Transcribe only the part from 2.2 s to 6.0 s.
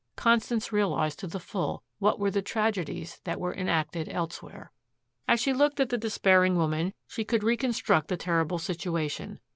the tragedies that were enacted elsewhere. As she looked at the